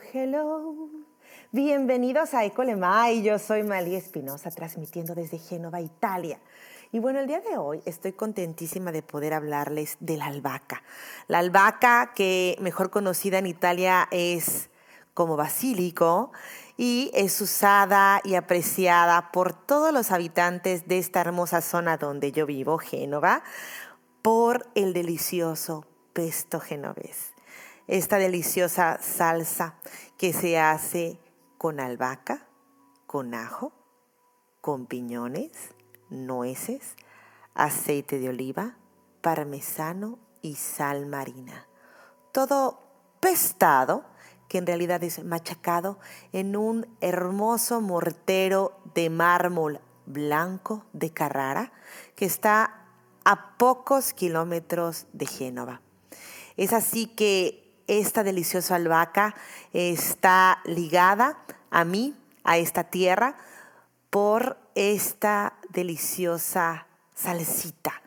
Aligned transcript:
Hello. 0.00 0.88
Bienvenidos 1.50 2.34
a 2.34 2.44
Ecolemai. 2.44 3.22
Yo 3.22 3.38
soy 3.38 3.62
Malia 3.62 3.98
Espinosa, 3.98 4.50
transmitiendo 4.50 5.14
desde 5.14 5.38
Génova, 5.38 5.80
Italia. 5.80 6.40
Y 6.92 6.98
bueno, 6.98 7.20
el 7.20 7.26
día 7.26 7.40
de 7.40 7.58
hoy 7.58 7.82
estoy 7.84 8.12
contentísima 8.12 8.92
de 8.92 9.02
poder 9.02 9.34
hablarles 9.34 9.96
de 10.00 10.16
la 10.16 10.26
albahaca. 10.26 10.82
La 11.28 11.40
albahaca, 11.40 12.12
que 12.14 12.56
mejor 12.60 12.90
conocida 12.90 13.38
en 13.38 13.46
Italia 13.46 14.08
es 14.10 14.70
como 15.14 15.36
basílico, 15.36 16.32
y 16.76 17.10
es 17.12 17.40
usada 17.40 18.20
y 18.24 18.34
apreciada 18.34 19.30
por 19.30 19.52
todos 19.52 19.92
los 19.92 20.10
habitantes 20.10 20.88
de 20.88 20.98
esta 20.98 21.20
hermosa 21.20 21.60
zona 21.60 21.98
donde 21.98 22.32
yo 22.32 22.46
vivo, 22.46 22.78
Génova, 22.78 23.42
por 24.22 24.66
el 24.74 24.92
delicioso 24.94 25.84
pesto 26.14 26.60
genovés. 26.60 27.31
Esta 27.88 28.18
deliciosa 28.18 28.98
salsa 29.02 29.74
que 30.16 30.32
se 30.32 30.58
hace 30.58 31.18
con 31.58 31.80
albahaca, 31.80 32.46
con 33.06 33.34
ajo, 33.34 33.72
con 34.60 34.86
piñones, 34.86 35.50
nueces, 36.10 36.94
aceite 37.54 38.18
de 38.18 38.28
oliva, 38.28 38.76
parmesano 39.20 40.18
y 40.42 40.54
sal 40.54 41.06
marina. 41.06 41.66
Todo 42.32 42.80
pestado 43.20 44.04
que 44.48 44.58
en 44.58 44.66
realidad 44.66 45.02
es 45.02 45.24
machacado 45.24 45.98
en 46.32 46.56
un 46.56 46.86
hermoso 47.00 47.80
mortero 47.80 48.78
de 48.94 49.08
mármol 49.08 49.80
blanco 50.06 50.84
de 50.92 51.10
Carrara 51.10 51.72
que 52.16 52.24
está 52.26 52.86
a 53.24 53.56
pocos 53.56 54.12
kilómetros 54.12 55.06
de 55.12 55.26
Génova. 55.26 55.80
Es 56.56 56.72
así 56.72 57.06
que 57.06 57.61
esta 57.86 58.22
deliciosa 58.22 58.76
albahaca 58.76 59.34
está 59.72 60.60
ligada 60.64 61.38
a 61.70 61.84
mí, 61.84 62.16
a 62.44 62.58
esta 62.58 62.84
tierra, 62.84 63.36
por 64.10 64.58
esta 64.74 65.54
deliciosa 65.70 66.86
salsita 67.14 68.02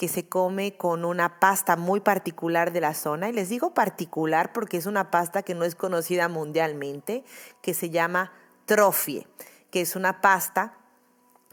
que 0.00 0.08
se 0.08 0.30
come 0.30 0.78
con 0.78 1.04
una 1.04 1.38
pasta 1.40 1.76
muy 1.76 2.00
particular 2.00 2.72
de 2.72 2.80
la 2.80 2.94
zona. 2.94 3.28
Y 3.28 3.32
les 3.32 3.50
digo 3.50 3.74
particular 3.74 4.50
porque 4.54 4.78
es 4.78 4.86
una 4.86 5.10
pasta 5.10 5.42
que 5.42 5.54
no 5.54 5.62
es 5.62 5.74
conocida 5.74 6.26
mundialmente, 6.28 7.22
que 7.60 7.74
se 7.74 7.90
llama 7.90 8.32
trofie, 8.64 9.26
que 9.70 9.82
es 9.82 9.96
una 9.96 10.22
pasta 10.22 10.78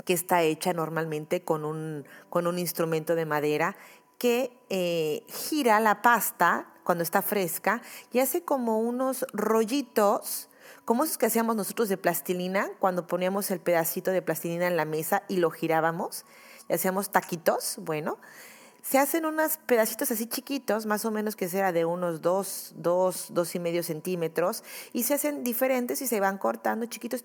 que 0.05 0.13
está 0.13 0.43
hecha 0.43 0.71
normalmente 0.71 1.43
con 1.43 1.65
un, 1.65 2.05
con 2.29 2.47
un 2.47 2.57
instrumento 2.57 3.15
de 3.15 3.25
madera 3.25 3.75
que 4.17 4.57
eh, 4.69 5.23
gira 5.27 5.81
la 5.81 6.01
pasta 6.01 6.67
cuando 6.87 7.03
está 7.03 7.21
fresca 7.21 7.81
y 8.13 8.19
hace 8.19 8.43
como 8.43 8.79
unos 8.79 9.25
rollitos, 9.33 10.47
como 10.85 11.03
esos 11.03 11.17
que 11.17 11.25
hacíamos 11.25 11.57
nosotros 11.57 11.89
de 11.89 11.97
plastilina, 11.97 12.69
cuando 12.79 13.07
poníamos 13.07 13.51
el 13.51 13.59
pedacito 13.59 14.11
de 14.11 14.21
plastilina 14.21 14.67
en 14.67 14.77
la 14.77 14.85
mesa 14.85 15.23
y 15.27 15.35
lo 15.35 15.51
girábamos 15.51 16.23
hacíamos 16.73 17.09
taquitos, 17.11 17.75
bueno, 17.81 18.17
se 18.81 18.99
hacen 18.99 19.25
unos 19.25 19.57
pedacitos 19.57 20.11
así 20.11 20.27
chiquitos, 20.27 20.85
más 20.85 21.03
o 21.03 21.11
menos 21.11 21.35
que 21.35 21.49
sea 21.49 21.73
de 21.73 21.83
unos 21.83 22.21
dos, 22.21 22.73
dos, 22.77 23.27
dos 23.31 23.53
y 23.53 23.59
medio 23.59 23.83
centímetros, 23.83 24.63
y 24.93 25.03
se 25.03 25.13
hacen 25.13 25.43
diferentes 25.43 26.01
y 26.01 26.07
se 26.07 26.21
van 26.21 26.37
cortando 26.37 26.85
chiquitos. 26.85 27.21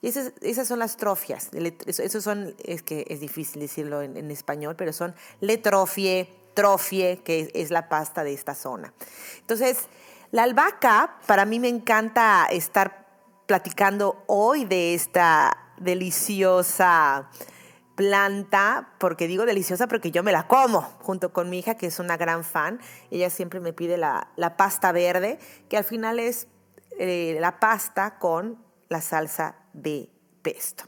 y 0.00 0.08
esas, 0.08 0.32
esas, 0.40 0.68
son 0.68 0.78
las 0.78 0.96
trofias. 0.96 1.50
Esos 1.86 2.24
son, 2.24 2.54
es 2.64 2.82
que 2.82 3.04
es 3.08 3.20
difícil 3.20 3.60
decirlo 3.60 4.00
en, 4.00 4.16
en 4.16 4.30
español, 4.30 4.74
pero 4.74 4.94
son 4.94 5.14
letrofie, 5.40 6.39
trofie, 6.54 7.22
que 7.24 7.50
es 7.54 7.70
la 7.70 7.88
pasta 7.88 8.24
de 8.24 8.32
esta 8.32 8.54
zona. 8.54 8.92
Entonces, 9.40 9.88
la 10.30 10.44
albahaca, 10.44 11.18
para 11.26 11.44
mí 11.44 11.58
me 11.58 11.68
encanta 11.68 12.46
estar 12.50 13.06
platicando 13.46 14.22
hoy 14.26 14.64
de 14.64 14.94
esta 14.94 15.56
deliciosa 15.78 17.28
planta, 17.96 18.94
porque 18.98 19.26
digo 19.26 19.44
deliciosa 19.44 19.86
porque 19.86 20.10
yo 20.10 20.22
me 20.22 20.32
la 20.32 20.46
como, 20.46 20.82
junto 21.00 21.32
con 21.32 21.50
mi 21.50 21.58
hija, 21.58 21.74
que 21.74 21.86
es 21.86 21.98
una 21.98 22.16
gran 22.16 22.44
fan. 22.44 22.80
Ella 23.10 23.28
siempre 23.28 23.60
me 23.60 23.72
pide 23.72 23.98
la, 23.98 24.54
pasta 24.56 24.92
verde, 24.92 25.38
que 25.68 25.76
al 25.76 25.84
final 25.84 26.18
es 26.18 26.46
eh, 26.98 27.36
la 27.40 27.60
pasta 27.60 28.18
con 28.18 28.64
la 28.88 29.00
salsa 29.00 29.56
de 29.72 30.08
pesto. 30.42 30.84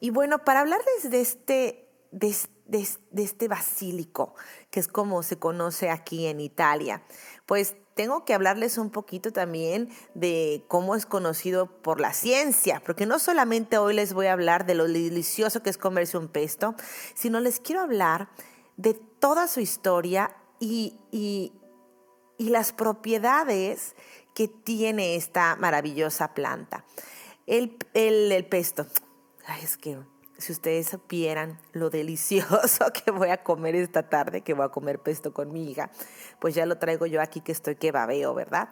Y 0.00 0.10
bueno, 0.10 0.44
para 0.44 0.60
hablarles 0.60 1.10
de 1.10 1.20
este, 1.20 1.88
de, 2.10 2.34
de 2.72 3.22
este 3.22 3.48
basílico, 3.48 4.34
que 4.70 4.80
es 4.80 4.88
como 4.88 5.22
se 5.22 5.38
conoce 5.38 5.90
aquí 5.90 6.26
en 6.26 6.40
Italia, 6.40 7.02
pues 7.46 7.76
tengo 7.94 8.24
que 8.24 8.32
hablarles 8.32 8.78
un 8.78 8.90
poquito 8.90 9.32
también 9.32 9.90
de 10.14 10.64
cómo 10.68 10.94
es 10.94 11.04
conocido 11.04 11.66
por 11.82 12.00
la 12.00 12.14
ciencia, 12.14 12.82
porque 12.84 13.04
no 13.04 13.18
solamente 13.18 13.76
hoy 13.76 13.94
les 13.94 14.14
voy 14.14 14.26
a 14.26 14.32
hablar 14.32 14.64
de 14.64 14.74
lo 14.74 14.86
delicioso 14.86 15.62
que 15.62 15.70
es 15.70 15.78
comerse 15.78 16.16
un 16.16 16.28
pesto, 16.28 16.74
sino 17.14 17.40
les 17.40 17.60
quiero 17.60 17.82
hablar 17.82 18.30
de 18.76 18.94
toda 18.94 19.46
su 19.48 19.60
historia 19.60 20.34
y, 20.58 20.96
y, 21.10 21.52
las 22.38 22.72
propiedades 22.72 23.94
que 24.34 24.48
tiene 24.48 25.14
esta 25.14 25.54
maravillosa 25.54 26.34
planta. 26.34 26.84
El, 27.46 27.76
el, 27.94 28.32
el 28.32 28.44
pesto, 28.46 28.84
es 29.62 29.76
que 29.76 29.96
si 30.42 30.50
ustedes 30.50 30.88
supieran 30.88 31.60
lo 31.72 31.88
delicioso 31.88 32.84
que 33.04 33.12
voy 33.12 33.28
a 33.28 33.44
comer 33.44 33.76
esta 33.76 34.08
tarde, 34.08 34.40
que 34.40 34.54
voy 34.54 34.64
a 34.64 34.70
comer 34.70 34.98
pesto 34.98 35.32
con 35.32 35.52
mi 35.52 35.70
hija, 35.70 35.90
pues 36.40 36.54
ya 36.54 36.66
lo 36.66 36.78
traigo 36.78 37.06
yo 37.06 37.22
aquí 37.22 37.40
que 37.40 37.52
estoy 37.52 37.76
que 37.76 37.92
babeo, 37.92 38.34
¿verdad? 38.34 38.70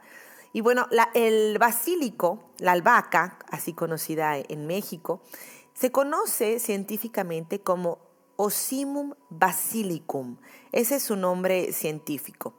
Y 0.53 0.63
bueno, 0.63 0.89
el 1.15 1.59
basílico, 1.59 2.51
la 2.59 2.73
albahaca, 2.73 3.39
así 3.51 3.73
conocida 3.73 4.37
en 4.37 4.67
México, 4.67 5.23
se 5.73 5.93
conoce 5.93 6.59
científicamente 6.59 7.61
como 7.61 7.99
Osimum 8.35 9.15
basilicum. 9.29 10.39
Ese 10.73 10.97
es 10.97 11.05
su 11.05 11.15
nombre 11.15 11.73
científico. 11.73 12.55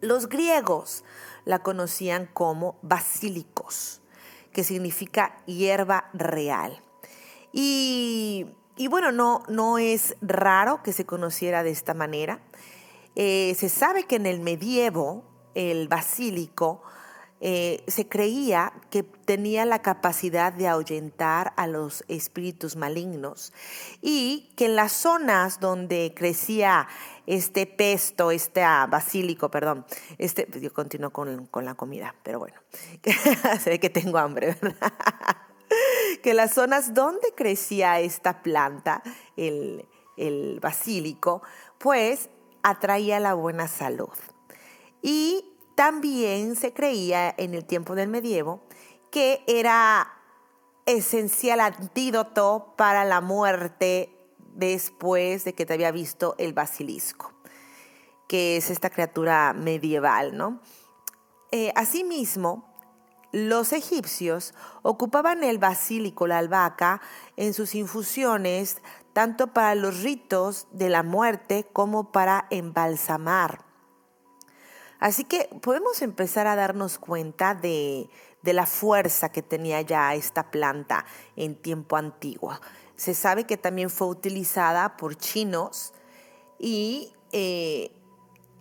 Los 0.00 0.30
griegos 0.30 1.04
la 1.44 1.58
conocían 1.58 2.30
como 2.32 2.78
basílicos, 2.80 4.00
que 4.52 4.64
significa 4.64 5.36
hierba 5.44 6.08
real. 6.14 6.82
Y, 7.52 8.46
bueno, 8.90 9.12
no, 9.12 9.42
no 9.48 9.78
es 9.78 10.16
raro 10.20 10.82
que 10.82 10.92
se 10.92 11.04
conociera 11.04 11.62
de 11.62 11.70
esta 11.70 11.94
manera. 11.94 12.40
Eh, 13.14 13.54
se 13.58 13.68
sabe 13.68 14.04
que 14.04 14.16
en 14.16 14.26
el 14.26 14.40
medievo 14.40 15.24
el 15.54 15.88
basílico 15.88 16.82
eh, 17.44 17.82
se 17.88 18.06
creía 18.08 18.72
que 18.88 19.02
tenía 19.02 19.64
la 19.64 19.82
capacidad 19.82 20.52
de 20.52 20.68
ahuyentar 20.68 21.52
a 21.56 21.66
los 21.66 22.04
espíritus 22.06 22.76
malignos 22.76 23.52
y 24.00 24.52
que 24.56 24.66
en 24.66 24.76
las 24.76 24.92
zonas 24.92 25.58
donde 25.58 26.12
crecía 26.14 26.86
este 27.26 27.66
pesto, 27.66 28.30
este 28.30 28.62
ah, 28.62 28.86
basílico, 28.88 29.50
perdón, 29.50 29.84
este, 30.18 30.46
yo 30.60 30.72
continúo 30.72 31.10
con, 31.10 31.46
con 31.46 31.64
la 31.64 31.74
comida, 31.74 32.14
pero 32.22 32.38
bueno, 32.38 32.60
se 33.60 33.70
ve 33.70 33.80
que 33.80 33.90
tengo 33.90 34.18
hambre, 34.18 34.56
¿verdad? 34.62 34.92
que 36.22 36.34
las 36.34 36.54
zonas 36.54 36.94
donde 36.94 37.32
crecía 37.34 38.00
esta 38.00 38.42
planta, 38.42 39.02
el, 39.36 39.86
basílico, 40.60 41.42
pues 41.78 42.30
atraía 42.62 43.18
la 43.18 43.34
buena 43.34 43.66
salud. 43.66 44.16
Y 45.00 45.44
también 45.74 46.54
se 46.54 46.72
creía 46.72 47.34
en 47.36 47.54
el 47.54 47.64
tiempo 47.64 47.94
del 47.94 48.08
medievo 48.08 48.60
que 49.10 49.42
era 49.46 50.12
esencial 50.86 51.60
antídoto 51.60 52.74
para 52.76 53.04
la 53.04 53.20
muerte 53.20 54.16
después 54.54 55.44
de 55.44 55.54
que 55.54 55.66
te 55.66 55.74
había 55.74 55.90
visto 55.90 56.34
el 56.38 56.52
basilisco, 56.52 57.32
que 58.28 58.56
es 58.56 58.70
esta 58.70 58.90
criatura 58.90 59.52
medieval, 59.54 60.36
¿no? 60.36 60.60
Eh, 61.50 61.72
asimismo, 61.74 62.71
los 63.32 63.72
egipcios 63.72 64.54
ocupaban 64.82 65.42
el 65.42 65.58
basílico, 65.58 66.26
la 66.26 66.38
albahaca, 66.38 67.00
en 67.36 67.54
sus 67.54 67.74
infusiones, 67.74 68.82
tanto 69.12 69.48
para 69.48 69.74
los 69.74 70.02
ritos 70.02 70.68
de 70.70 70.90
la 70.90 71.02
muerte 71.02 71.66
como 71.72 72.12
para 72.12 72.46
embalsamar. 72.50 73.64
Así 75.00 75.24
que 75.24 75.48
podemos 75.62 76.00
empezar 76.00 76.46
a 76.46 76.54
darnos 76.54 76.98
cuenta 76.98 77.54
de, 77.54 78.08
la 78.44 78.66
fuerza 78.66 79.30
que 79.30 79.42
tenía 79.42 79.80
ya 79.80 80.14
esta 80.14 80.50
planta 80.50 81.04
en 81.34 81.56
tiempo 81.56 81.96
antiguo. 81.96 82.52
Se 82.94 83.14
sabe 83.14 83.44
que 83.44 83.56
también 83.56 83.90
fue 83.90 84.06
utilizada 84.06 84.96
por 84.96 85.16
chinos 85.16 85.92
y 86.58 87.12
eh, 87.32 87.90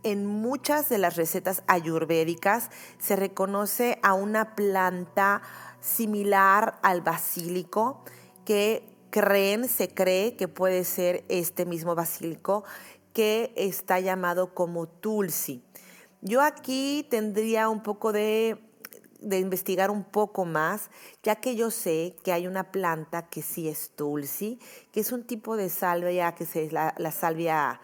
en 0.04 0.26
muchas 0.26 0.90
de 0.90 0.98
las 0.98 1.16
recetas 1.16 1.64
ayurvédicas 1.68 2.70
se 3.00 3.16
reconoce 3.16 4.00
a 4.04 4.14
una 4.14 4.56
planta 4.56 5.42
similar 5.80 6.80
al 6.84 7.02
basílico 7.02 8.04
que 8.46 8.88
creen, 9.10 9.68
se 9.68 9.94
cree 9.94 10.36
que 10.36 10.48
puede 10.48 10.84
ser 10.84 11.24
este 11.30 11.66
mismo 11.66 11.96
basílico 11.96 12.64
que 13.14 13.54
está 13.56 14.00
llamado 14.00 14.54
como 14.54 14.88
tulsi. 14.88 15.64
Yo 16.22 16.42
aquí 16.42 17.06
tendría 17.10 17.68
un 17.70 17.84
poco 17.84 18.12
de 18.12 18.72
de 19.22 19.40
investigar 19.40 19.92
un 19.92 20.04
poco 20.04 20.46
más, 20.46 20.90
ya 21.24 21.36
que 21.36 21.56
yo 21.56 21.72
sé 21.72 22.16
que 22.24 22.34
hay 22.34 22.48
una 22.48 22.72
planta 22.72 23.30
que 23.30 23.42
sí 23.42 23.70
es 23.70 23.92
tulsi, 23.96 24.60
que 24.92 25.00
es 25.00 25.12
un 25.12 25.24
tipo 25.24 25.56
de 25.56 25.70
salvia 25.70 26.34
que 26.34 26.44
es 26.44 26.74
la, 26.74 27.12
salvia, 27.12 27.80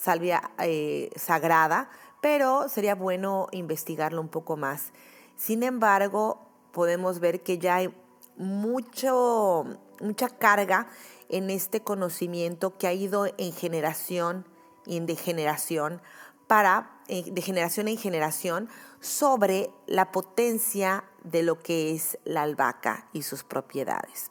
salvia 0.00 0.50
eh, 0.58 1.10
sagrada, 1.16 1.90
pero 2.20 2.68
sería 2.68 2.94
bueno 2.94 3.48
investigarlo 3.52 4.20
un 4.20 4.28
poco 4.28 4.56
más. 4.56 4.92
Sin 5.36 5.62
embargo, 5.62 6.40
podemos 6.72 7.20
ver 7.20 7.42
que 7.42 7.58
ya 7.58 7.76
hay 7.76 7.94
mucho, 8.36 9.66
mucha 10.00 10.28
carga 10.28 10.88
en 11.28 11.50
este 11.50 11.82
conocimiento 11.82 12.76
que 12.78 12.86
ha 12.86 12.92
ido 12.92 13.26
en 13.36 13.52
generación 13.52 14.46
y 14.86 14.96
en 14.96 15.06
degeneración 15.06 16.00
para 16.46 16.98
eh, 17.08 17.24
de 17.30 17.42
generación 17.42 17.86
en 17.86 17.98
generación 17.98 18.68
sobre 19.00 19.70
la 19.86 20.12
potencia 20.12 21.04
de 21.22 21.42
lo 21.42 21.60
que 21.60 21.94
es 21.94 22.18
la 22.24 22.42
albahaca 22.42 23.06
y 23.12 23.22
sus 23.22 23.44
propiedades. 23.44 24.30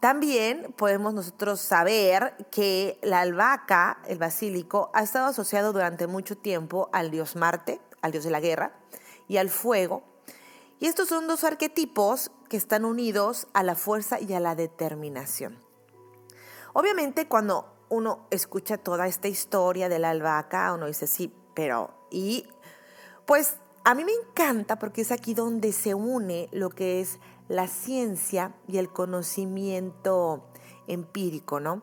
También 0.00 0.74
podemos 0.78 1.12
nosotros 1.12 1.60
saber 1.60 2.34
que 2.50 2.98
la 3.02 3.20
albahaca, 3.20 4.00
el 4.08 4.16
basílico, 4.18 4.90
ha 4.94 5.02
estado 5.02 5.26
asociado 5.26 5.74
durante 5.74 6.06
mucho 6.06 6.38
tiempo 6.38 6.88
al 6.92 7.10
dios 7.10 7.36
Marte, 7.36 7.82
al 8.00 8.12
dios 8.12 8.24
de 8.24 8.30
la 8.30 8.40
guerra, 8.40 8.72
y 9.28 9.36
al 9.36 9.50
fuego. 9.50 10.02
Y 10.78 10.86
estos 10.86 11.08
son 11.08 11.28
dos 11.28 11.44
arquetipos 11.44 12.30
que 12.48 12.56
están 12.56 12.86
unidos 12.86 13.46
a 13.52 13.62
la 13.62 13.74
fuerza 13.74 14.18
y 14.18 14.32
a 14.32 14.40
la 14.40 14.54
determinación. 14.54 15.58
Obviamente 16.72 17.28
cuando 17.28 17.70
uno 17.90 18.26
escucha 18.30 18.78
toda 18.78 19.06
esta 19.06 19.28
historia 19.28 19.90
de 19.90 19.98
la 19.98 20.10
albahaca, 20.10 20.72
uno 20.72 20.86
dice, 20.86 21.06
sí, 21.06 21.34
pero 21.54 22.06
y 22.10 22.48
pues 23.26 23.56
a 23.84 23.94
mí 23.94 24.04
me 24.04 24.12
encanta 24.12 24.78
porque 24.78 25.02
es 25.02 25.12
aquí 25.12 25.34
donde 25.34 25.72
se 25.72 25.94
une 25.94 26.48
lo 26.52 26.70
que 26.70 27.00
es 27.00 27.18
la 27.48 27.66
ciencia 27.66 28.54
y 28.68 28.78
el 28.78 28.90
conocimiento 28.90 30.44
empírico, 30.86 31.60
¿no? 31.60 31.82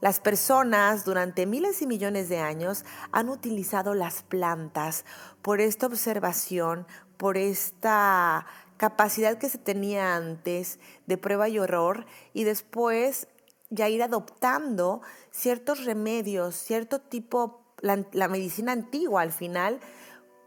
Las 0.00 0.20
personas 0.20 1.04
durante 1.04 1.46
miles 1.46 1.80
y 1.80 1.86
millones 1.86 2.28
de 2.28 2.38
años 2.38 2.84
han 3.12 3.30
utilizado 3.30 3.94
las 3.94 4.22
plantas 4.22 5.04
por 5.40 5.60
esta 5.60 5.86
observación, 5.86 6.86
por 7.16 7.38
esta 7.38 8.46
capacidad 8.76 9.38
que 9.38 9.48
se 9.48 9.58
tenía 9.58 10.16
antes 10.16 10.78
de 11.06 11.16
prueba 11.16 11.48
y 11.48 11.58
horror 11.58 12.04
y 12.34 12.44
después 12.44 13.26
ya 13.70 13.88
ir 13.88 14.02
adoptando 14.02 15.00
ciertos 15.30 15.84
remedios, 15.84 16.54
cierto 16.56 17.00
tipo 17.00 17.62
la, 17.80 18.28
medicina 18.28 18.72
antigua 18.72 19.22
al 19.22 19.32
final 19.32 19.80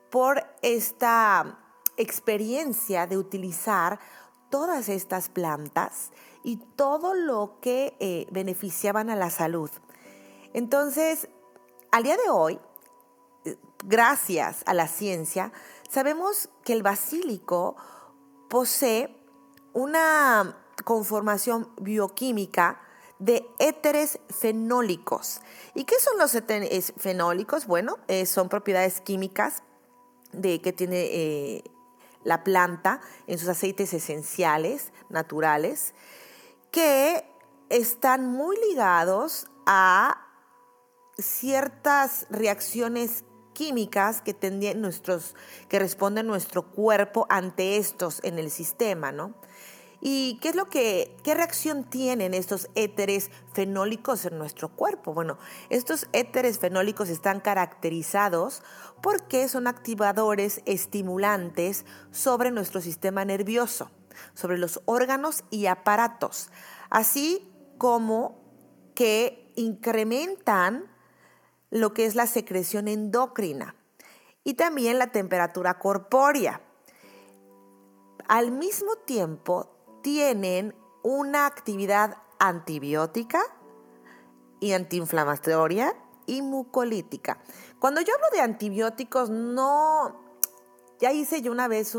por 0.10 0.44
esta 0.62 1.60
experiencia 1.98 3.08
de 3.08 3.18
utilizar 3.18 4.00
todas 4.50 4.90
estas 4.90 5.30
plantas 5.30 6.12
y 6.44 6.58
todo 6.76 7.14
lo 7.14 7.60
que 7.62 7.96
eh, 8.00 8.26
beneficiaban 8.32 9.10
a 9.10 9.16
la 9.16 9.30
salud. 9.30 9.70
Entonces, 10.54 11.28
al 11.92 12.04
día 12.04 12.18
de 12.18 12.30
hoy, 12.30 12.60
eh, 13.46 13.58
gracias 13.84 14.64
a 14.66 14.74
la 14.74 14.88
ciencia, 14.88 15.52
sabemos 15.90 16.50
que 16.64 16.74
el 16.74 16.84
basílico 16.84 17.76
posee 18.50 19.16
una 19.74 20.58
conformación 20.86 21.72
bioquímica 21.80 22.82
de 23.20 23.46
éteres 23.60 24.20
fenólicos. 24.30 25.42
¿Y 25.76 25.84
qué 25.84 26.00
son 26.00 26.18
los 26.18 26.34
éteres 26.34 26.94
fenólicos? 26.98 27.68
Bueno, 27.68 27.98
eh, 28.08 28.26
son 28.26 28.48
propiedades 28.48 29.02
químicas 29.02 29.62
de, 30.32 30.62
que 30.62 30.74
tiene 30.74 31.02
eh, 31.02 31.64
la 32.24 32.44
planta 32.44 33.02
en 33.28 33.38
sus 33.38 33.50
aceites 33.50 33.94
esenciales, 33.94 34.92
naturales, 35.10 35.94
que 36.72 37.26
están 37.70 38.28
muy 38.28 38.58
ligados 38.70 39.48
a 39.66 40.26
ciertas 41.18 42.26
reacciones 42.30 43.24
químicas 43.54 44.22
que, 44.22 44.36
nuestros, 44.76 45.36
que 45.68 45.80
responde 45.80 46.24
nuestro 46.24 46.72
cuerpo 46.72 47.26
ante 47.30 47.78
estos 47.78 48.22
en 48.24 48.40
el 48.40 48.52
sistema, 48.52 49.12
¿no? 49.12 49.34
¿Y 50.02 50.40
qué 50.42 50.50
es 50.50 50.56
lo 50.56 50.66
que, 50.70 51.18
qué 51.24 51.34
reacción 51.34 51.84
tienen 51.84 52.34
estos 52.34 52.70
éteres 52.76 53.32
fenólicos 53.54 54.26
en 54.26 54.38
nuestro 54.38 54.70
cuerpo? 54.70 55.14
Bueno, 55.14 55.38
estos 55.70 56.08
éteres 56.14 56.58
fenólicos 56.60 57.10
están 57.10 57.42
caracterizados 57.42 58.64
porque 59.02 59.50
son 59.50 59.68
activadores 59.68 60.62
estimulantes 60.66 61.86
sobre 62.12 62.52
nuestro 62.52 62.80
sistema 62.80 63.26
nervioso, 63.26 63.92
sobre 64.34 64.58
los 64.58 64.82
órganos 64.86 65.44
y 65.50 65.66
aparatos, 65.66 66.50
así 66.90 67.52
como 67.78 68.40
que 68.96 69.52
incrementan 69.56 70.86
lo 71.72 71.94
que 71.94 72.06
es 72.06 72.16
la 72.16 72.26
secreción 72.26 72.88
endocrina 72.88 73.76
y 74.46 74.54
también 74.54 74.98
la 74.98 75.12
temperatura 75.12 75.78
corpórea. 75.78 76.62
Al 78.28 78.52
mismo 78.52 78.96
tiempo, 78.96 79.79
tienen 80.02 80.76
una 81.04 81.46
actividad 81.46 82.18
antibiótica 82.40 83.42
y 84.60 84.74
antiinflamatoria 84.74 85.96
y 86.26 86.42
mucolítica. 86.42 87.40
Cuando 87.80 88.02
yo 88.02 88.14
hablo 88.14 88.28
de 88.32 88.42
antibióticos, 88.42 89.30
no, 89.30 90.22
ya 91.00 91.12
hice 91.12 91.42
yo 91.42 91.52
una 91.52 91.68
vez 91.68 91.96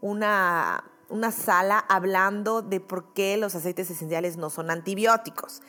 una, 0.00 0.84
una 1.08 1.30
sala 1.30 1.78
hablando 1.78 2.62
de 2.62 2.80
por 2.80 3.12
qué 3.12 3.36
los 3.36 3.54
aceites 3.54 3.90
esenciales 3.90 4.36
no 4.36 4.50
son 4.50 4.70
antibióticos. 4.70 5.62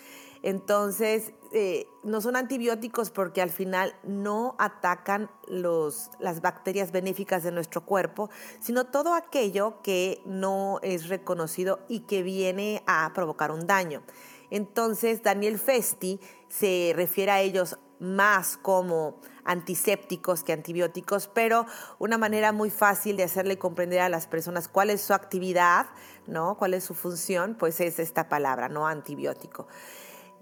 Entonces, 0.45 1.33
eh, 1.53 1.87
no 2.03 2.21
son 2.21 2.35
antibióticos 2.35 3.09
porque 3.09 3.41
al 3.41 3.49
final 3.49 3.95
no 4.03 4.55
atacan 4.59 5.31
los, 5.47 6.11
las 6.19 6.41
bacterias 6.41 6.91
benéficas 6.91 7.41
de 7.41 7.51
nuestro 7.51 7.83
cuerpo, 7.83 8.29
sino 8.59 8.85
todo 8.85 9.15
aquello 9.15 9.81
que 9.81 10.21
no 10.25 10.79
es 10.83 11.09
reconocido 11.09 11.79
y 11.89 12.01
que 12.01 12.21
viene 12.21 12.83
a 12.85 13.11
provocar 13.15 13.49
un 13.49 13.65
daño. 13.65 14.03
Entonces, 14.51 15.23
Daniel 15.23 15.57
Festi 15.57 16.19
se 16.47 16.93
refiere 16.95 17.31
a 17.31 17.41
ellos 17.41 17.79
más 17.99 18.57
como 18.57 19.19
antisépticos 19.43 20.43
que 20.43 20.53
antibióticos, 20.53 21.27
pero 21.27 21.65
una 21.99 22.17
manera 22.17 22.51
muy 22.51 22.69
fácil 22.69 23.17
de 23.17 23.23
hacerle 23.23 23.57
comprender 23.57 24.01
a 24.01 24.09
las 24.09 24.27
personas 24.27 24.67
cuál 24.67 24.89
es 24.89 25.01
su 25.01 25.13
actividad, 25.13 25.87
¿no? 26.27 26.57
Cuál 26.57 26.73
es 26.73 26.83
su 26.83 26.93
función, 26.93 27.55
pues 27.57 27.79
es 27.79 27.99
esta 27.99 28.27
palabra, 28.27 28.69
no 28.69 28.87
antibiótico. 28.87 29.67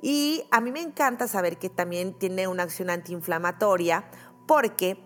Y 0.02 0.46
a 0.52 0.60
mí 0.62 0.72
me 0.72 0.82
encanta 0.82 1.28
saber 1.28 1.58
que 1.58 1.70
también 1.70 2.14
tiene 2.14 2.48
una 2.48 2.64
acción 2.64 2.90
antiinflamatoria 2.90 4.06
porque 4.48 5.02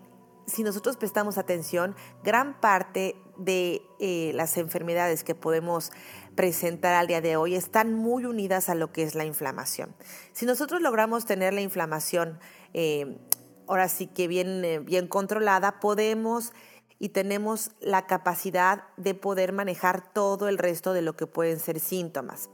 si 0.48 0.62
nosotros 0.62 0.96
prestamos 0.96 1.38
atención, 1.38 1.94
gran 2.24 2.58
parte 2.60 3.16
de 3.36 3.82
eh, 4.00 4.32
las 4.34 4.56
enfermedades 4.56 5.22
que 5.22 5.34
podemos 5.34 5.92
presentar 6.38 6.94
al 6.94 7.08
día 7.08 7.20
de 7.20 7.36
hoy 7.36 7.56
están 7.56 7.94
muy 7.94 8.24
unidas 8.24 8.68
a 8.68 8.76
lo 8.76 8.92
que 8.92 9.02
es 9.02 9.16
la 9.16 9.24
inflamación. 9.24 9.96
Si 10.32 10.46
nosotros 10.46 10.80
logramos 10.80 11.24
tener 11.24 11.52
la 11.52 11.62
inflamación 11.62 12.38
eh, 12.74 13.18
ahora 13.66 13.88
sí 13.88 14.06
que 14.06 14.28
bien, 14.28 14.64
eh, 14.64 14.78
bien 14.78 15.08
controlada, 15.08 15.80
podemos 15.80 16.52
y 17.00 17.08
tenemos 17.08 17.72
la 17.80 18.06
capacidad 18.06 18.84
de 18.96 19.14
poder 19.14 19.52
manejar 19.52 20.12
todo 20.12 20.48
el 20.48 20.58
resto 20.58 20.92
de 20.92 21.02
lo 21.02 21.16
que 21.16 21.26
pueden 21.26 21.58
ser 21.58 21.80
síntomas. 21.80 22.50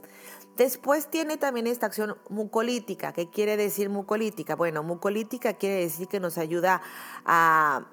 Después 0.57 1.11
tiene 1.11 1.37
también 1.37 1.67
esta 1.67 1.85
acción 1.85 2.17
mucolítica. 2.27 3.13
¿Qué 3.13 3.29
quiere 3.29 3.55
decir 3.55 3.91
mucolítica? 3.91 4.55
Bueno, 4.55 4.81
mucolítica 4.81 5.53
quiere 5.53 5.75
decir 5.75 6.07
que 6.07 6.19
nos 6.19 6.39
ayuda 6.39 6.81
a, 7.23 7.85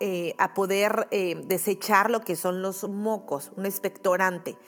eh, 0.00 0.34
a 0.36 0.52
poder 0.52 1.08
desechar 1.46 2.10
lo 2.10 2.20
que 2.20 2.36
son 2.36 2.60
los 2.60 2.86
mocos, 2.86 3.52
un 3.56 3.64
expectorante. 3.64 4.58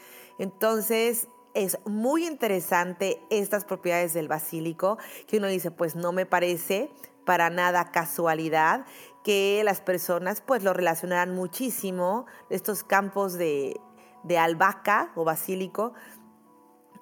Entonces, 0.40 1.28
es 1.52 1.78
muy 1.84 2.26
interesante 2.26 3.22
estas 3.28 3.66
propiedades 3.66 4.14
del 4.14 4.26
basílico, 4.26 4.96
que 5.26 5.36
uno 5.36 5.48
dice, 5.48 5.70
pues 5.70 5.96
no 5.96 6.12
me 6.12 6.24
parece 6.24 6.90
para 7.26 7.50
nada 7.50 7.92
casualidad 7.92 8.86
que 9.22 9.60
las 9.66 9.82
personas 9.82 10.40
pues 10.40 10.62
lo 10.62 10.72
relacionarán 10.72 11.34
muchísimo, 11.34 12.24
estos 12.48 12.84
campos 12.84 13.34
de, 13.34 13.78
de 14.22 14.38
albahaca 14.38 15.12
o 15.14 15.24
basílico, 15.24 15.92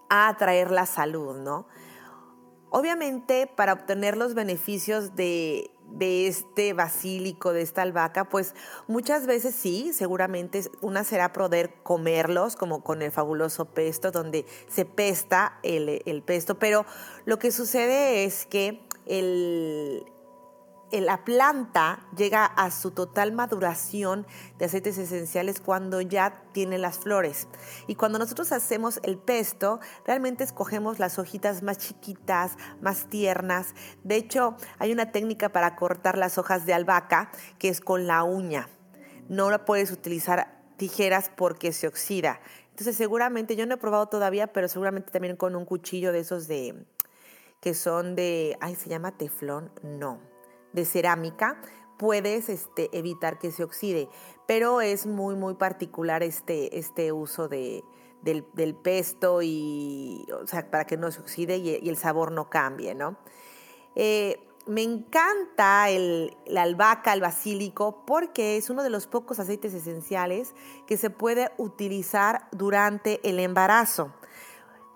a 0.09 0.27
atraer 0.27 0.73
la 0.73 0.87
salud, 0.87 1.37
¿no? 1.39 1.69
Obviamente, 2.71 3.47
para 3.47 3.73
obtener 3.73 4.17
los 4.17 4.35
beneficios 4.35 5.15
de, 5.15 5.71
este 6.01 6.73
basílico, 6.73 7.53
de 7.53 7.63
esta 7.63 7.83
albahaca, 7.83 8.29
pues 8.29 8.55
muchas 8.87 9.27
veces 9.27 9.55
sí, 9.55 9.93
seguramente 9.93 10.63
una 10.81 11.05
será 11.05 11.33
poder 11.33 11.75
comerlos, 11.83 12.57
como 12.57 12.83
con 12.83 13.03
el 13.03 13.11
fabuloso 13.11 13.67
pesto, 13.67 14.11
donde 14.11 14.47
se 14.69 14.85
pesta 14.85 15.59
el, 15.63 16.03
el 16.05 16.23
pesto, 16.23 16.59
pero 16.59 16.85
lo 17.25 17.39
que 17.39 17.51
sucede 17.53 18.25
es 18.25 18.47
que 18.47 18.87
el, 19.07 20.05
la 20.91 21.25
planta 21.25 22.01
llega 22.17 22.47
a 22.47 22.71
su 22.71 22.91
total 22.93 23.33
maduración 23.33 24.27
de 24.59 24.65
aceites 24.65 24.97
esenciales 24.97 25.61
cuando 25.61 26.01
ya 26.01 26.45
tiene 26.53 26.79
las 26.79 26.99
flores. 26.99 27.47
Y 27.87 27.95
cuando 27.95 28.19
nosotros 28.19 28.53
hacemos 28.53 28.99
el 29.03 29.19
pesto, 29.19 29.81
realmente 30.07 30.45
escogemos 30.45 30.99
las 30.99 31.19
hojitas 31.19 31.63
más 31.63 31.79
chiquitas, 31.79 32.57
más 32.81 33.09
tiernas. 33.09 33.75
De 34.03 34.17
hecho, 34.17 34.57
hay 34.79 34.93
una 34.93 35.13
técnica 35.13 35.51
para 35.51 35.77
cortar 35.77 36.17
las 36.17 36.39
hojas 36.39 36.65
de 36.65 36.75
albahaca 36.75 37.31
que 37.59 37.69
es 37.69 37.81
con 37.81 38.07
la 38.07 38.25
uña. 38.25 38.69
No 39.29 39.51
la 39.51 39.65
puedes 39.67 39.91
utilizar 39.91 40.63
tijeras 40.79 41.31
porque 41.35 41.73
se 41.73 41.87
oxida. 41.87 42.41
Entonces 42.71 42.97
seguramente, 42.97 43.57
yo 43.57 43.67
no 43.67 43.75
he 43.75 43.79
probado 43.79 44.07
todavía, 44.07 44.53
pero 44.53 44.69
seguramente 44.69 45.11
también 45.11 45.37
con 45.37 45.55
un 45.55 45.67
cuchillo 45.67 46.13
de 46.13 46.21
esos 46.21 46.49
de 46.49 46.87
que 47.61 47.75
son 47.75 48.15
de, 48.15 48.57
ay, 48.61 48.77
se 48.77 48.89
llama 48.89 49.19
teflón, 49.19 49.73
no 49.83 50.28
de 50.79 50.85
cerámica, 50.85 51.61
puedes 51.99 52.49
este, 52.49 52.97
evitar 52.97 53.39
que 53.39 53.53
se 53.53 53.65
oxide. 53.65 54.09
Pero 54.47 54.81
es 54.81 55.07
muy, 55.07 55.35
muy 55.37 55.55
particular 55.55 56.23
este, 56.23 56.79
este 56.79 57.13
uso 57.13 57.49
de, 57.49 57.85
del, 58.23 58.75
pesto 58.75 59.43
y, 59.43 60.27
o 60.33 60.47
sea, 60.47 60.71
para 60.71 60.87
que 60.87 60.97
no 60.97 61.11
se 61.11 61.21
oxide 61.21 61.59
y, 61.59 61.89
el 61.89 61.97
sabor 61.97 62.33
no 62.33 62.49
cambie, 62.49 62.95
¿no? 62.95 63.19
Eh, 63.95 64.45
me 64.67 64.83
encanta 64.83 65.89
el, 65.89 66.37
la 66.47 66.63
albahaca, 66.63 67.15
el 67.15 67.23
basílico, 67.23 68.05
porque 68.07 68.59
es 68.59 68.69
uno 68.69 68.83
de 68.83 68.91
los 68.91 69.07
pocos 69.07 69.41
aceites 69.41 69.73
esenciales 69.73 70.55
que 70.87 70.99
se 70.99 71.09
puede 71.09 71.51
utilizar 71.57 72.49
durante 72.53 73.27
el 73.29 73.41
embarazo. 73.41 74.13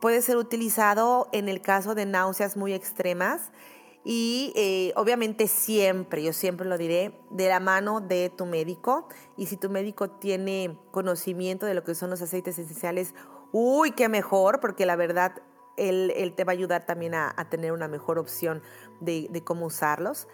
Puede 0.01 0.21
ser 0.21 0.37
utilizado 0.37 1.29
en 1.33 1.49
el 1.49 1.62
caso 1.62 1.95
de 1.95 2.05
náuseas 2.05 2.57
muy 2.57 2.75
extremas 2.75 3.51
y 4.04 4.52
eh, 4.56 4.92
obviamente 4.97 5.47
siempre, 5.47 6.23
yo 6.23 6.32
siempre 6.32 6.66
lo 6.66 6.76
diré, 6.76 7.21
de 7.30 7.49
la 7.49 7.61
mano 7.61 8.00
de 8.00 8.30
tu 8.30 8.47
médico. 8.47 9.09
Y 9.37 9.47
si 9.47 9.56
tu 9.56 9.71
médico 9.71 10.11
tiene 10.11 10.76
conocimiento 10.90 11.66
de 11.66 11.75
lo 11.75 11.85
que 11.85 11.94
son 11.94 12.11
los 12.11 12.21
aceites 12.21 12.59
esenciales, 12.59 13.14
uy, 13.52 13.92
qué 13.92 14.09
mejor, 14.09 14.59
porque 14.59 14.87
la 14.87 14.97
verdad 14.97 15.42
él, 15.76 16.32
te 16.37 16.44
va 16.44 16.52
a 16.52 16.54
ayudar 16.54 16.85
también 16.85 17.14
a, 17.14 17.35
tener 17.49 17.73
una 17.73 17.87
mejor 17.87 18.18
opción 18.18 18.62
de, 19.00 19.28
de 19.30 19.44
cómo 19.44 19.66
usarlos. 19.66 20.26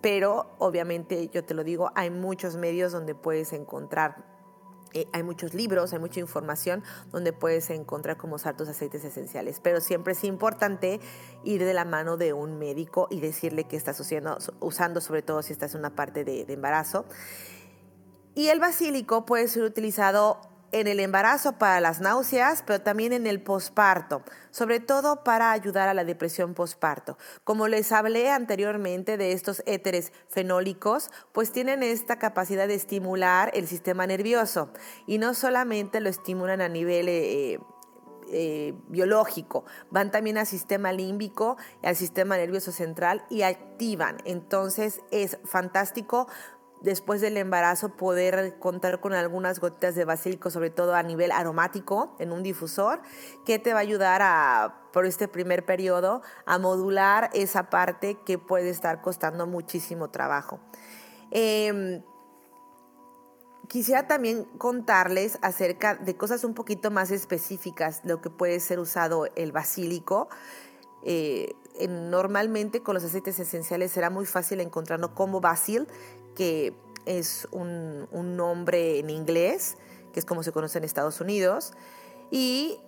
Pero 0.00 0.54
obviamente, 0.58 1.28
yo 1.32 1.44
te 1.44 1.54
lo 1.54 1.64
digo, 1.64 1.90
hay 1.96 2.10
muchos 2.10 2.56
medios 2.56 2.92
donde 2.92 3.14
puedes 3.14 3.52
encontrar 3.52 4.33
eh, 4.94 5.08
hay 5.12 5.24
muchos 5.24 5.54
libros, 5.54 5.92
hay 5.92 5.98
mucha 5.98 6.20
información 6.20 6.84
donde 7.10 7.32
puedes 7.32 7.68
encontrar 7.70 8.16
cómo 8.16 8.36
usar 8.36 8.56
tus 8.56 8.68
aceites 8.68 9.04
esenciales, 9.04 9.58
pero 9.60 9.80
siempre 9.80 10.12
es 10.12 10.22
importante 10.22 11.00
ir 11.42 11.64
de 11.64 11.74
la 11.74 11.84
mano 11.84 12.16
de 12.16 12.32
un 12.32 12.58
médico 12.58 13.08
y 13.10 13.20
decirle 13.20 13.64
que 13.64 13.76
estás 13.76 13.98
usando, 13.98 14.38
usando 14.60 15.00
sobre 15.00 15.22
todo 15.22 15.42
si 15.42 15.52
estás 15.52 15.74
en 15.74 15.80
una 15.80 15.96
parte 15.96 16.24
de, 16.24 16.44
de 16.44 16.52
embarazo. 16.52 17.06
Y 18.36 18.48
el 18.48 18.60
basílico 18.60 19.26
puede 19.26 19.48
ser 19.48 19.64
utilizado 19.64 20.40
en 20.74 20.88
el 20.88 20.98
embarazo 20.98 21.52
para 21.52 21.80
las 21.80 22.00
náuseas, 22.00 22.64
pero 22.66 22.80
también 22.80 23.12
en 23.12 23.28
el 23.28 23.40
posparto, 23.40 24.22
sobre 24.50 24.80
todo 24.80 25.22
para 25.22 25.52
ayudar 25.52 25.88
a 25.88 25.94
la 25.94 26.04
depresión 26.04 26.52
posparto. 26.52 27.16
Como 27.44 27.68
les 27.68 27.92
hablé 27.92 28.28
anteriormente 28.28 29.16
de 29.16 29.30
estos 29.32 29.62
éteres 29.66 30.12
fenólicos, 30.28 31.12
pues 31.32 31.52
tienen 31.52 31.84
esta 31.84 32.18
capacidad 32.18 32.66
de 32.66 32.74
estimular 32.74 33.52
el 33.54 33.68
sistema 33.68 34.04
nervioso 34.08 34.72
y 35.06 35.18
no 35.18 35.34
solamente 35.34 36.00
lo 36.00 36.08
estimulan 36.08 36.60
a 36.60 36.68
nivel... 36.68 37.08
Eh, 37.08 37.58
eh, 38.32 38.72
biológico, 38.88 39.66
van 39.90 40.10
también 40.10 40.38
al 40.38 40.46
sistema 40.46 40.92
límbico, 40.92 41.58
al 41.82 41.94
sistema 41.94 42.38
nervioso 42.38 42.72
central 42.72 43.22
y 43.28 43.42
activan. 43.42 44.16
Entonces 44.24 45.02
es 45.10 45.36
fantástico 45.44 46.26
después 46.80 47.20
del 47.20 47.36
embarazo 47.36 47.96
poder 47.96 48.58
contar 48.58 49.00
con 49.00 49.14
algunas 49.14 49.58
gotitas 49.58 49.94
de 49.94 50.04
basílico, 50.04 50.50
sobre 50.50 50.70
todo 50.70 50.94
a 50.94 51.02
nivel 51.02 51.32
aromático, 51.32 52.14
en 52.18 52.32
un 52.32 52.42
difusor, 52.42 53.00
que 53.44 53.58
te 53.58 53.72
va 53.72 53.78
a 53.78 53.82
ayudar 53.82 54.20
a, 54.22 54.82
por 54.92 55.06
este 55.06 55.28
primer 55.28 55.64
periodo 55.64 56.22
a 56.46 56.58
modular 56.58 57.30
esa 57.32 57.70
parte 57.70 58.18
que 58.24 58.38
puede 58.38 58.70
estar 58.70 59.00
costando 59.00 59.46
muchísimo 59.46 60.10
trabajo. 60.10 60.60
Em, 61.30 62.02
quisiera 63.68 64.06
también 64.06 64.44
contarles 64.58 65.38
acerca 65.42 65.94
de 65.94 66.16
cosas 66.16 66.44
un 66.44 66.54
poquito 66.54 66.90
más 66.90 67.10
específicas, 67.10 68.02
lo 68.04 68.20
que 68.20 68.30
puede 68.30 68.60
ser 68.60 68.78
usado 68.78 69.26
el 69.36 69.52
basílico. 69.52 70.28
Eh, 71.02 71.54
normalmente 71.88 72.82
con 72.82 72.94
los 72.94 73.04
aceites 73.04 73.38
esenciales 73.38 73.92
será 73.92 74.10
muy 74.10 74.26
fácil 74.26 74.60
encontrarlo 74.60 75.14
como 75.14 75.40
basil, 75.40 75.88
que 76.34 76.74
es 77.06 77.46
un, 77.50 78.08
nombre 78.36 78.98
en 78.98 79.10
inglés, 79.10 79.76
que 80.12 80.20
es 80.20 80.26
como 80.26 80.42
se 80.42 80.52
conoce 80.52 80.78
en 80.78 80.84
Estados 80.84 81.20
Unidos, 81.20 81.72
y 82.30 82.78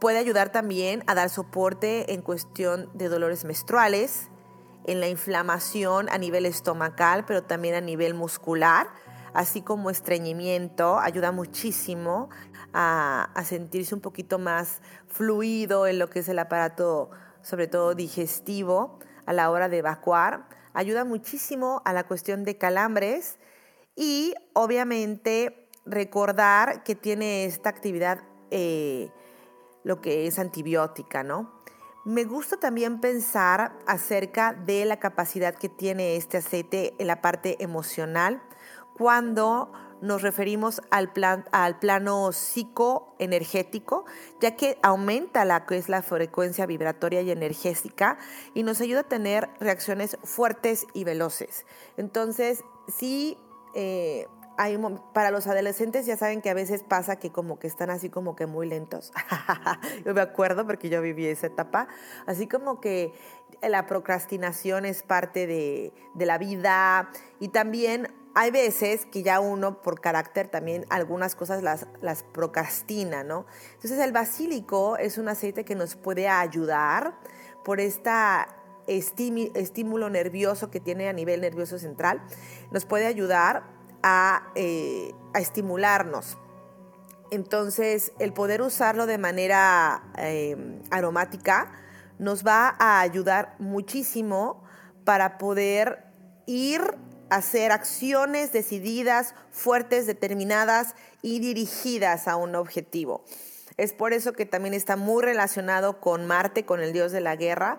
puede 0.00 0.18
ayudar 0.18 0.52
también 0.52 1.02
a 1.06 1.14
dar 1.14 1.30
soporte 1.30 2.12
en 2.12 2.22
cuestión 2.22 2.90
de 2.94 3.08
dolores 3.08 3.44
menstruales, 3.44 4.28
en 4.84 5.00
la 5.00 5.08
inflamación 5.08 6.08
a 6.10 6.18
nivel 6.18 6.46
estomacal, 6.46 7.24
pero 7.26 7.42
también 7.42 7.74
a 7.74 7.80
nivel 7.80 8.14
muscular, 8.14 8.88
así 9.34 9.60
como 9.60 9.90
estreñimiento, 9.90 10.98
ayuda 10.98 11.32
muchísimo 11.32 12.30
a, 12.72 13.30
a, 13.34 13.44
sentirse 13.44 13.94
un 13.94 14.00
poquito 14.00 14.38
más 14.38 14.80
fluido 15.06 15.86
en 15.86 15.98
lo 15.98 16.08
que 16.08 16.20
es 16.20 16.28
el 16.28 16.38
aparato, 16.38 17.10
sobre 17.42 17.66
todo 17.66 17.94
digestivo, 17.94 18.98
a 19.26 19.34
la 19.34 19.50
hora 19.50 19.68
de 19.68 19.78
evacuar 19.78 20.57
ayuda 20.78 21.04
muchísimo 21.04 21.82
a 21.84 21.92
la 21.92 22.06
cuestión 22.06 22.44
de 22.44 22.56
calambres 22.56 23.40
y 23.96 24.34
obviamente 24.52 25.68
recordar 25.84 26.84
que 26.84 26.94
tiene 26.94 27.46
esta 27.46 27.68
actividad 27.68 28.20
eh, 28.52 29.10
lo 29.82 30.00
que 30.00 30.28
es 30.28 30.38
antibiótica, 30.38 31.24
¿no? 31.24 31.52
Me 32.04 32.22
gusta 32.22 32.58
también 32.58 33.00
pensar 33.00 33.76
acerca 33.88 34.52
de 34.52 34.84
la 34.84 35.00
capacidad 35.00 35.52
que 35.52 35.68
tiene 35.68 36.14
este 36.14 36.36
aceite 36.36 36.94
en 37.00 37.08
la 37.08 37.22
parte 37.22 37.56
emocional 37.58 38.40
cuando 38.96 39.72
nos 40.00 40.22
referimos 40.22 40.80
al, 40.90 41.12
plan, 41.12 41.44
al 41.52 41.78
plano 41.78 42.32
psicoenergético, 42.32 44.04
ya 44.40 44.56
que 44.56 44.78
aumenta 44.82 45.44
la 45.44 45.66
que 45.66 45.76
es 45.76 45.88
la 45.88 46.02
frecuencia 46.02 46.66
vibratoria 46.66 47.22
y 47.22 47.30
energética 47.30 48.18
y 48.54 48.62
nos 48.62 48.80
ayuda 48.80 49.00
a 49.00 49.04
tener 49.04 49.50
reacciones 49.60 50.18
fuertes 50.24 50.86
y 50.94 51.04
veloces. 51.04 51.66
Entonces, 51.96 52.64
sí, 52.88 53.38
eh, 53.74 54.26
hay, 54.58 54.76
para 55.14 55.30
los 55.30 55.46
adolescentes 55.46 56.04
ya 56.04 56.16
saben 56.16 56.42
que 56.42 56.50
a 56.50 56.54
veces 56.54 56.82
pasa 56.82 57.16
que 57.16 57.30
como 57.30 57.60
que 57.60 57.68
están 57.68 57.90
así 57.90 58.10
como 58.10 58.34
que 58.34 58.46
muy 58.46 58.68
lentos. 58.68 59.12
yo 60.04 60.14
me 60.14 60.20
acuerdo 60.20 60.66
porque 60.66 60.88
yo 60.88 61.00
viví 61.00 61.26
esa 61.26 61.46
etapa. 61.46 61.86
Así 62.26 62.48
como 62.48 62.80
que 62.80 63.12
la 63.62 63.86
procrastinación 63.86 64.84
es 64.84 65.04
parte 65.04 65.46
de, 65.46 65.92
de 66.14 66.26
la 66.26 66.38
vida 66.38 67.08
y 67.38 67.48
también 67.48 68.08
hay 68.34 68.50
veces 68.50 69.06
que 69.06 69.22
ya 69.22 69.40
uno 69.40 69.82
por 69.82 70.00
carácter 70.00 70.48
también 70.48 70.86
algunas 70.90 71.34
cosas 71.34 71.62
las, 71.62 71.86
las 72.00 72.22
procrastina, 72.22 73.24
¿no? 73.24 73.46
Entonces 73.74 73.98
el 73.98 74.12
basílico 74.12 74.96
es 74.96 75.18
un 75.18 75.28
aceite 75.28 75.64
que 75.64 75.74
nos 75.74 75.96
puede 75.96 76.28
ayudar 76.28 77.18
por 77.64 77.80
este 77.80 78.10
estímulo 78.86 80.08
nervioso 80.08 80.70
que 80.70 80.80
tiene 80.80 81.08
a 81.08 81.12
nivel 81.12 81.40
nervioso 81.40 81.78
central, 81.78 82.22
nos 82.70 82.86
puede 82.86 83.06
ayudar 83.06 83.64
a, 84.02 84.50
eh, 84.54 85.12
estimularnos. 85.34 86.38
Entonces, 87.30 88.12
el 88.18 88.32
poder 88.32 88.62
usarlo 88.62 89.04
de 89.04 89.18
manera 89.18 90.02
em, 90.16 90.82
aromática 90.90 91.70
nos 92.18 92.46
va 92.46 92.74
a 92.78 93.00
ayudar 93.00 93.54
muchísimo 93.58 94.64
para 95.04 95.36
poder 95.36 96.04
ir 96.46 96.80
hacer 97.30 97.72
acciones 97.72 98.52
decididas, 98.52 99.34
fuertes, 99.50 100.06
determinadas 100.06 100.94
y 101.22 101.40
dirigidas 101.40 102.28
a 102.28 102.36
un 102.36 102.54
objetivo. 102.54 103.24
Es 103.76 103.92
por 103.92 104.12
eso 104.12 104.32
que 104.32 104.46
también 104.46 104.74
está 104.74 104.96
muy 104.96 105.22
relacionado 105.22 106.00
con 106.00 106.26
Marte, 106.26 106.64
con 106.64 106.80
el 106.80 106.92
dios 106.92 107.12
de 107.12 107.20
la 107.20 107.36
guerra, 107.36 107.78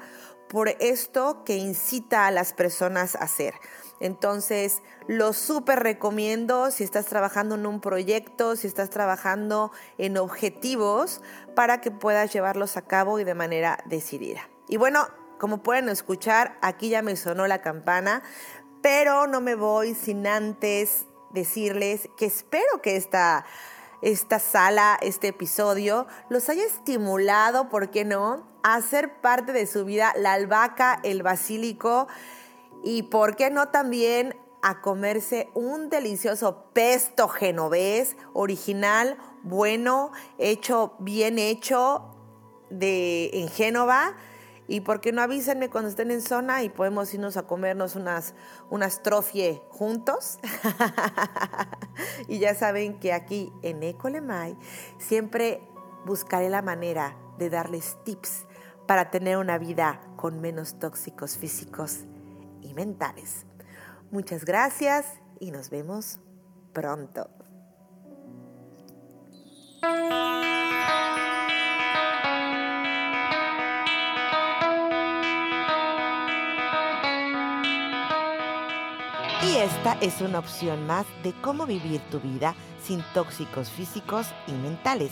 por 0.50 0.70
esto 0.80 1.44
que 1.44 1.58
incita 1.58 2.26
a 2.26 2.32
las 2.32 2.54
personas 2.54 3.16
a 3.16 3.20
hacer. 3.20 3.54
Entonces, 4.00 4.82
lo 5.08 5.34
súper 5.34 5.80
recomiendo 5.80 6.72
si 6.72 6.84
estás 6.84 7.06
trabajando 7.08 7.56
en 7.56 7.66
un 7.66 7.82
proyecto, 7.82 8.56
si 8.56 8.66
estás 8.66 8.90
trabajando 8.90 9.72
en 9.98 10.18
objetivos, 10.18 11.22
para 11.56 11.82
que 11.82 11.92
puedas 11.92 12.32
llevarlos 12.32 12.78
a 12.78 12.84
cabo 12.84 13.20
y 13.20 13.26
de 13.26 13.36
manera 13.36 13.84
decidida. 13.86 14.50
Y 14.70 14.78
bueno, 14.78 15.08
como 15.38 15.64
pueden 15.64 15.90
escuchar, 15.90 16.58
aquí 16.62 16.90
ya 16.90 17.02
me 17.02 17.16
sonó 17.16 17.48
la 17.48 17.62
campana. 17.62 18.24
Pero 18.82 19.28
no 19.28 19.42
me 19.42 19.56
voy 19.56 19.94
sin 19.94 20.26
antes 20.28 21.06
decirles 21.32 22.10
que 22.18 22.26
espero 22.26 22.82
que 22.82 22.96
esta, 22.96 23.46
esta 24.02 24.40
sala, 24.40 24.98
este 25.02 25.28
episodio, 25.28 26.08
los 26.30 26.50
haya 26.50 26.66
estimulado, 26.66 27.70
¿por 27.70 27.90
qué 27.92 28.06
no?, 28.06 28.48
a 28.64 28.82
ser 28.82 29.22
parte 29.22 29.54
de 29.54 29.66
su 29.68 29.86
vida 29.86 30.14
la 30.18 30.34
albahaca, 30.34 31.00
el 31.04 31.24
basílico 31.24 32.08
Y 32.84 33.04
por 33.04 33.36
qué 33.36 33.50
no 33.50 33.70
también 33.70 34.36
a 34.62 34.82
comerse 34.82 35.50
un 35.54 35.90
delicioso 35.90 36.66
pesto 36.74 37.28
genovés 37.28 38.16
original, 38.34 39.18
bueno, 39.44 40.12
hecho, 40.38 40.96
bien 41.00 41.40
hecho 41.40 42.16
de, 42.70 43.30
en 43.34 43.50
Génova. 43.50 44.16
Y 44.72 44.82
por 44.82 45.02
qué 45.02 45.12
no 45.12 45.24
avísenme 45.24 45.72
cuando 45.72 45.90
estén 45.90 46.12
en 46.12 46.22
zona 46.22 46.62
y 46.62 46.70
podemos 46.70 47.12
irnos 47.12 47.38
a 47.38 47.48
comernos 47.48 47.96
unas, 47.96 48.36
unas 48.70 49.02
trofie 49.02 49.64
juntos. 49.70 50.38
y 52.28 52.38
ya 52.38 52.54
saben 52.54 53.00
que 53.00 53.12
aquí 53.12 53.52
en 53.64 53.82
Ecolemay 53.82 54.56
siempre 55.00 55.60
buscaré 56.06 56.52
la 56.52 56.62
manera 56.62 57.18
de 57.40 57.50
darles 57.50 57.98
tips 58.06 58.46
para 58.86 59.10
tener 59.10 59.38
una 59.38 59.58
vida 59.58 60.02
con 60.16 60.40
menos 60.40 60.78
tóxicos 60.78 61.36
físicos 61.36 62.02
y 62.62 62.76
mentales. 62.76 63.48
Muchas 64.12 64.46
gracias 64.46 65.06
y 65.40 65.50
nos 65.50 65.72
vemos 65.72 66.20
pronto. 66.74 67.28
Y 79.50 79.56
esta 79.56 79.94
es 80.00 80.22
una 80.22 80.38
opción 80.38 80.86
más 80.86 81.08
de 81.24 81.34
cómo 81.42 81.66
vivir 81.66 82.02
tu 82.12 82.20
vida 82.20 82.54
sin 82.84 83.02
tóxicos 83.16 83.72
físicos 83.72 84.28
y 84.46 84.52
mentales. 84.52 85.10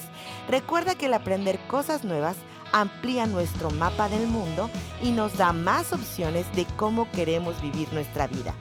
Recuerda 0.47 0.93
que 0.93 1.07
el 1.07 1.15
aprender 1.15 1.57
cosas 1.67 2.03
nuevas 2.03 2.35
amplía 2.71 3.25
nuestro 3.25 3.71
mapa 3.71 4.09
del 4.09 4.27
mundo 4.27 4.69
y 5.01 5.09
nos 5.09 5.35
da 5.37 5.53
más 5.53 5.91
opciones 5.91 6.45
de 6.55 6.65
cómo 6.75 7.09
queremos 7.13 7.59
vivir 7.63 7.91
nuestra 7.93 8.27
vida. 8.27 8.53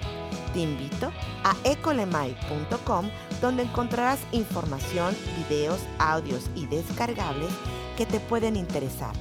Te 0.54 0.60
invito 0.60 1.12
a 1.44 1.54
ecolemai.com 1.64 3.10
donde 3.42 3.64
encontrarás 3.64 4.20
información, 4.32 5.14
videos, 5.46 5.80
audios 5.98 6.48
y 6.54 6.64
descargables 6.66 7.50
que 7.98 8.06
te 8.06 8.18
pueden 8.18 8.56
interesar. 8.56 9.12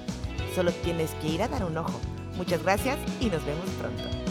Solo 0.56 0.72
tienes 0.72 1.12
que 1.16 1.28
ir 1.28 1.44
a 1.44 1.50
dar 1.50 1.66
un 1.66 1.78
ojo. 1.78 2.00
Muchas 2.38 2.64
gracias 2.64 2.98
y 3.20 3.26
nos 3.26 3.44
vemos 3.44 3.70
pronto. 3.72 4.25